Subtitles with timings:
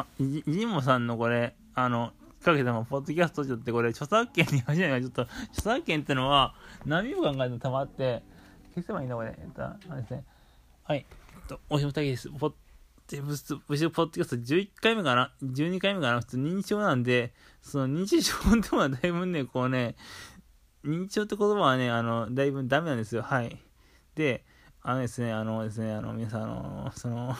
[0.00, 2.12] あ、ジジモさんのこれ、あの、
[2.42, 8.22] かけても、ポッドキャストちょっとこれ、著作権に始めないちょっと、著作権ってのは、何秒間かでたまって、
[8.74, 9.34] 消せばいいんだ、これ。
[9.38, 10.24] えっと、あれですね。
[10.84, 11.06] はい。
[11.08, 12.28] えっと、おしもたけです。
[12.30, 12.52] ポッ
[13.08, 16.20] で、ぶつ、ぶつ、ポッドキャスト11回目かな ?12 回目かな？
[16.20, 17.32] 普通認知症なんで、
[17.62, 19.94] その認知症ってのはだいぶね、こうね、
[20.84, 23.22] 認知症って言葉はね、あの、だいぶダメなんですよ。
[23.22, 23.62] はい。
[24.16, 24.44] で、
[24.82, 27.36] あのですね、あのですね、あの、皆さん、あの、その、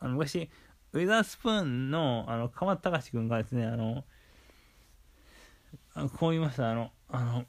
[0.00, 0.50] あの、昔、
[0.92, 4.04] ウェザースプーンの、あの、鎌田隆君がですね、あの、
[5.94, 7.44] あのこう言いました、あの、あの、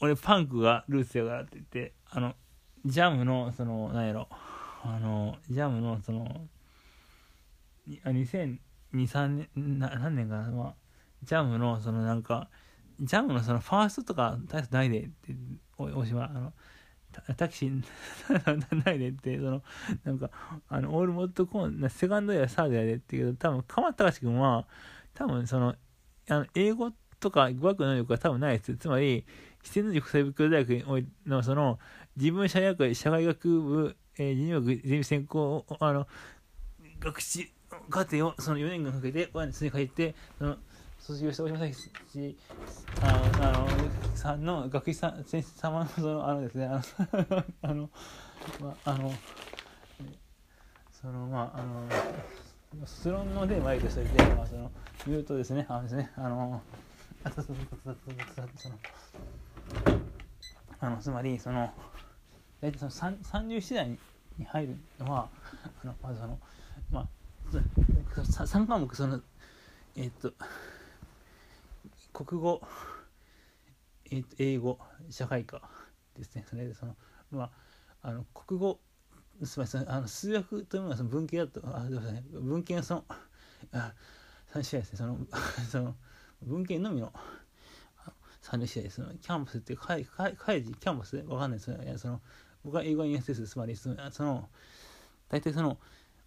[0.00, 2.34] 俺パンクがルーツやからって言って、あの、
[2.84, 6.48] ジャムの、その、なんやろ、あの、ジャムの、その、
[7.86, 8.58] 2002、
[8.92, 10.74] 3年、な何年かな、まあ、
[11.22, 12.48] ジャムの、そのなんか、
[13.00, 15.34] ジャムのそのファーストとか大したないでって、
[15.78, 16.52] 大島、あの、
[17.36, 17.82] タクシー
[18.84, 19.62] ないでって、その、
[20.04, 20.30] なんか、
[20.68, 24.66] あの、オールモットコーン、セカンドやサードやでって言うけど、多分、鎌田隆君は、
[25.14, 25.74] 多分、その、
[26.28, 28.76] あの、英語とか語学能力が多分ないです。
[28.76, 29.24] つまり、
[29.62, 31.78] 自然の塾生袋大学の、その、
[32.16, 36.06] 自分社会社会学部えー、人学ゼミ専攻あの
[37.00, 37.50] 学士
[37.88, 40.56] 課程をその4年間かけて親に書いてその
[41.00, 41.74] 卒業した大島崎
[42.12, 42.36] 氏
[43.02, 43.68] あのあの
[44.14, 46.80] さんの学士さん先生様のそのあのですねあの
[47.62, 47.90] あの
[48.60, 49.12] まああの
[50.92, 51.62] そのまああ
[52.76, 54.70] の卒論のテーマとして、まあ、その
[55.06, 56.62] 言うとですねあのですねあの
[57.24, 58.78] あそうそうそうそうそうその
[60.80, 61.72] あのつまりその
[62.60, 63.98] 大体その30次第に
[64.44, 65.28] 入るのは
[65.82, 66.38] あのまずその
[66.90, 67.08] まあ
[67.52, 69.20] 3科目その
[69.96, 70.32] えっ、と
[72.24, 72.60] 国語、
[74.10, 75.62] えー、英語社会科
[76.18, 76.44] ですね。
[76.48, 76.94] それでその
[77.30, 77.44] ま
[78.02, 78.78] ああの国語
[79.42, 82.24] すみませんあの数学というのはその文系だとあすみません。
[82.32, 83.04] 文系のその
[83.72, 83.94] あ
[84.52, 84.98] 3試合ですね。
[84.98, 85.18] その
[85.70, 85.96] その
[86.42, 87.10] 文系のみの
[88.42, 89.00] 3試合です。
[89.22, 91.96] キャンパスっていう会会議キャンパスわかんないですね。
[91.96, 92.20] その
[92.64, 93.48] 僕は英語に s す。
[93.48, 94.50] つまりその
[95.30, 95.78] 大体その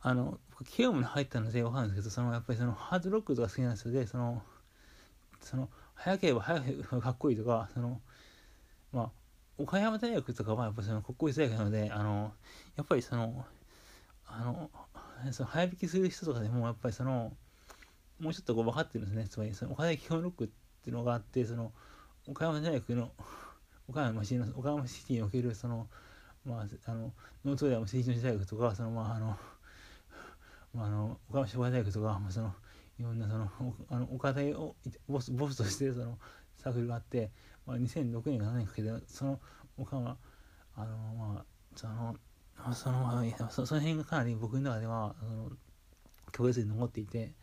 [0.02, 3.94] あの僕慶応に入ったので分かるんですけどそのやっぱりそのハードロックとか好きなんですよ。
[3.94, 4.42] でその
[5.40, 5.70] その
[6.04, 6.64] 早ければ早い
[7.02, 8.02] かっこいいとかその
[8.92, 9.12] まあ
[9.58, 12.34] 岡山大学とかはやっぱその国公立大学なのであの
[12.76, 13.46] やっぱりその
[14.28, 14.70] あの
[15.32, 17.32] その早引きする人とかでもやっぱりその
[18.20, 19.28] もうちょっとこう分かってるんですね。
[19.30, 20.48] つまりその岡山基本ロックっ
[20.84, 21.72] ていうのがあってその
[22.28, 23.12] 岡山大学の
[23.88, 25.88] 岡山市の岡山シティにおけるその
[26.46, 27.14] まあ、あの
[27.46, 29.38] ノートウェアも成長大学とかそのまああの、
[30.74, 32.54] まあ、あの岡山商科大学とか、まあ、その
[33.00, 33.50] いろんなその
[33.90, 34.76] あの岡田を
[35.08, 36.20] ボスボスとしてその
[36.58, 37.32] サークルがあって、
[37.66, 39.40] まあ、2006年か7年かけてその
[39.78, 40.18] 岡山
[40.76, 41.46] あのまあ
[41.76, 42.16] その
[42.74, 45.52] そのそその辺がかなり僕の中ではその
[46.32, 47.34] 強烈に残っていて、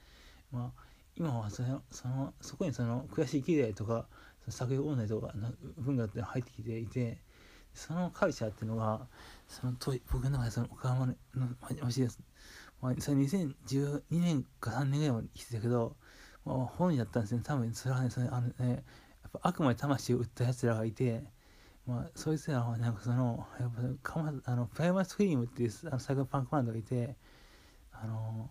[0.51, 0.83] まあ、
[1.17, 4.07] 今はそのそのそこにその悔しい嫌いとか
[4.49, 7.19] 作業問題とかの文化って入ってきていて
[7.75, 9.07] そのカルチャーっていうのが
[9.49, 11.15] その当時僕の中でその岡山の
[11.81, 12.21] 話です、
[12.81, 15.97] まあ、それ2012年か3年ぐらいまで来てたけど、
[16.45, 17.43] まあ、本人だったんですね。
[17.45, 18.55] 多分それはねそれあのね
[19.23, 21.25] やっぱ悪魔に魂を売ったやつらがいて
[21.91, 23.71] まあ、そいつらはなんかその、やっ
[24.03, 27.17] ぱかまあのプライマースクリームっていうあのサイクルパンクバンドがいて、
[27.93, 28.49] あの、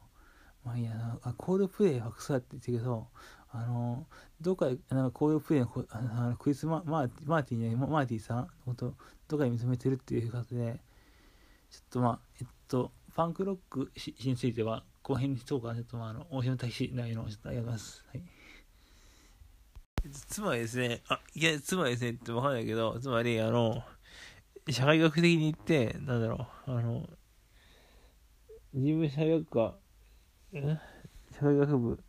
[0.66, 0.92] まあいいや、
[1.38, 3.08] コールプレイはクソだって言ってるけど、
[3.52, 4.06] あの、
[4.42, 8.94] どっか、なんかこういうプレイの、あのクリスマ・マーマーティーに、マーティさんのこと、
[9.30, 10.82] どっかに認めてるっていうことで、
[11.70, 18.06] ちょっとまあ、えっと、ファンクロックしについては、後編にしようか、ちょっとまあ、あの、大島大使内容の、ちょっとありがとうございます。
[18.07, 18.24] はい。
[20.09, 23.84] つまりですね、あ、いや、つまりですねってわかんないけど、つまり、あの、
[24.69, 27.09] 社会学的に言って、なんだろう、あの、
[28.74, 29.75] 自分社会学科、
[31.34, 32.01] 社会学部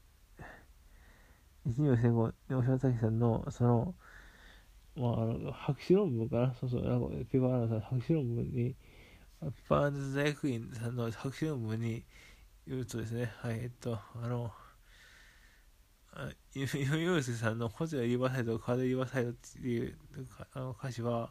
[1.67, 3.95] 一二戦後、大島武さんの、その、
[4.95, 6.55] まあ、あの、博士論文かな？
[6.55, 8.77] そうそう、なんか、ペーパーアナさ博士論文に、
[9.41, 12.05] ペーパーズ大学院さんの博士論文に
[12.67, 14.53] 言うとですね、はい、えっと、あの、
[16.53, 19.97] ユースさんのホテルリバーサイド、カードリバーサイドっていう
[20.53, 21.31] あの歌詞は、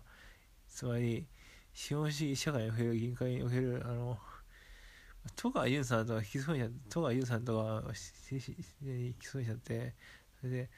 [0.67, 1.27] つまり、
[1.71, 4.17] 資本主義社会における銀行における、あの、
[5.35, 7.83] 戸川優さんとか引きそうになって、戸川優さんとか、
[8.31, 9.94] 引きそうになって、
[10.39, 10.69] それで、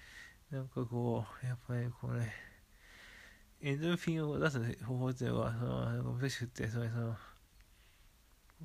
[0.51, 2.50] なんかこう、やっぱりこうね、
[3.63, 7.15] エンドルフィンを出す方法っていうのが、その、なんか難しくて、それその、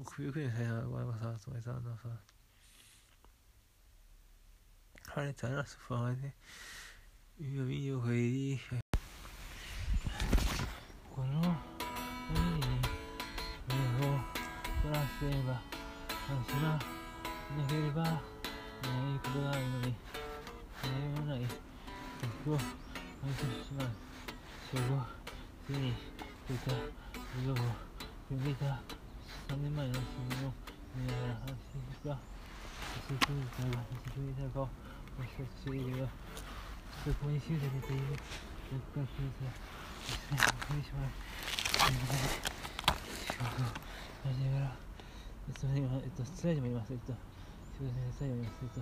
[0.07, 2.09] 首をくりにされながらさ、それさ、あのさ、
[5.09, 6.33] 晴れたらソファーで、
[7.39, 8.59] 海を見よがい
[11.15, 12.65] この海に
[13.69, 14.09] 目を
[14.83, 15.61] 凝らせば、
[16.09, 16.79] 話が
[17.59, 18.21] なければない
[19.23, 19.95] ことがあるのに
[20.83, 21.41] 悩まない
[22.47, 24.06] 僕を愛してしまう
[24.71, 24.99] 死後
[25.67, 25.95] つに
[26.49, 26.71] 出た
[27.35, 27.57] 授業を
[28.29, 28.55] 読んでい。
[28.57, 28.65] た
[29.49, 30.53] 3年前の新聞を
[30.95, 32.19] 見ながら安心した
[32.99, 33.47] 私にい。
[33.47, 34.35] たが私にい。
[34.35, 34.69] たかを
[35.19, 36.09] 私たち知りるが
[37.05, 37.97] そこに集されてい。
[37.97, 38.19] る
[38.95, 39.47] 僕が気にさ
[40.03, 41.11] 一緒にしまう
[41.79, 44.77] 仕事をしながら
[45.61, 46.71] それ今、えっと、スライドもい。
[46.71, 46.93] ます。
[46.93, 47.19] えっと、す
[47.81, 48.47] みません、スライドもい。
[48.47, 48.55] ます。
[48.63, 48.81] えっと、